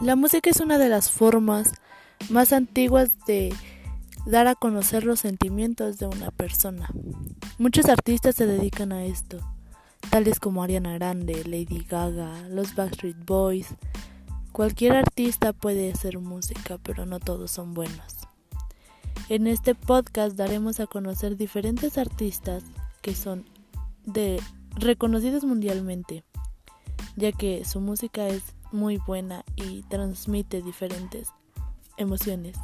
La 0.00 0.16
música 0.16 0.50
es 0.50 0.60
una 0.60 0.76
de 0.78 0.88
las 0.88 1.10
formas 1.10 1.72
más 2.28 2.52
antiguas 2.52 3.10
de 3.26 3.54
dar 4.26 4.48
a 4.48 4.56
conocer 4.56 5.04
los 5.04 5.20
sentimientos 5.20 5.98
de 5.98 6.06
una 6.06 6.32
persona. 6.32 6.90
Muchos 7.58 7.86
artistas 7.86 8.34
se 8.34 8.46
dedican 8.46 8.92
a 8.92 9.04
esto, 9.04 9.38
tales 10.10 10.40
como 10.40 10.64
Ariana 10.64 10.94
Grande, 10.94 11.44
Lady 11.44 11.86
Gaga, 11.88 12.48
los 12.48 12.74
Backstreet 12.74 13.24
Boys. 13.24 13.68
Cualquier 14.50 14.96
artista 14.96 15.52
puede 15.52 15.92
hacer 15.92 16.18
música, 16.18 16.78
pero 16.82 17.06
no 17.06 17.20
todos 17.20 17.52
son 17.52 17.72
buenos. 17.72 18.16
En 19.28 19.46
este 19.46 19.76
podcast 19.76 20.36
daremos 20.36 20.80
a 20.80 20.86
conocer 20.88 21.36
diferentes 21.36 21.98
artistas 21.98 22.64
que 23.00 23.14
son 23.14 23.48
de 24.04 24.42
reconocidos 24.74 25.44
mundialmente, 25.44 26.24
ya 27.16 27.30
que 27.30 27.64
su 27.64 27.80
música 27.80 28.26
es 28.26 28.42
muy 28.74 28.98
buena 28.98 29.44
y 29.56 29.82
transmite 29.84 30.60
diferentes 30.60 31.32
emociones. 31.96 32.58